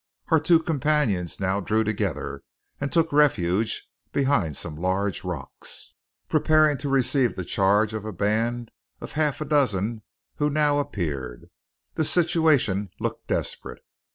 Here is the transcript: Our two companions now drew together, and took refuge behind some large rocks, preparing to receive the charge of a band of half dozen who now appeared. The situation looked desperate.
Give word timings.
Our 0.29 0.39
two 0.39 0.57
companions 0.59 1.39
now 1.39 1.59
drew 1.59 1.83
together, 1.83 2.41
and 2.79 2.91
took 2.91 3.13
refuge 3.13 3.87
behind 4.11 4.57
some 4.57 4.75
large 4.75 5.23
rocks, 5.23 5.93
preparing 6.27 6.79
to 6.79 6.89
receive 6.89 7.35
the 7.35 7.45
charge 7.45 7.93
of 7.93 8.03
a 8.03 8.11
band 8.11 8.71
of 8.99 9.11
half 9.11 9.47
dozen 9.47 10.01
who 10.37 10.49
now 10.49 10.79
appeared. 10.79 11.51
The 11.93 12.03
situation 12.05 12.89
looked 12.99 13.27
desperate. 13.27 13.83